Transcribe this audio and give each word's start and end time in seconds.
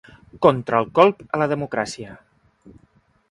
Contra 0.45 0.79
el 0.83 0.89
colp 0.99 1.21
a 1.37 1.41
la 1.43 1.49
democràcia. 1.53 2.17